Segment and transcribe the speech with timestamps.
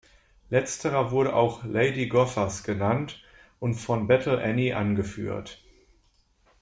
[0.49, 3.21] Letzterer wurde auch "Lady Gophers" genannt
[3.59, 5.59] und von Battle Annie angeführt.